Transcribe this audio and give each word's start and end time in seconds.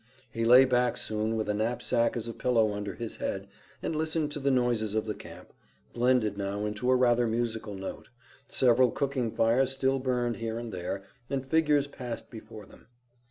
He 0.31 0.45
lay 0.45 0.65
back 0.65 0.97
soon 0.97 1.35
with 1.35 1.47
a 1.47 1.53
knapsack 1.53 2.17
as 2.17 2.27
a 2.27 2.33
pillow 2.33 2.73
under 2.73 2.95
his 2.95 3.17
head 3.17 3.45
and 3.83 3.95
listened 3.95 4.31
to 4.31 4.39
the 4.39 4.49
noises 4.49 4.95
of 4.95 5.05
the 5.05 5.13
camp, 5.13 5.53
blended 5.93 6.39
now 6.39 6.65
into 6.65 6.89
a 6.89 6.95
rather 6.95 7.27
musical 7.27 7.75
note. 7.75 8.09
Several 8.47 8.89
cooking 8.89 9.29
fires 9.29 9.71
still 9.73 9.99
burned 9.99 10.37
here 10.37 10.57
and 10.57 10.73
there 10.73 11.03
and 11.29 11.45
figures 11.45 11.85
passed 11.85 12.31
before 12.31 12.65
them. 12.65 12.87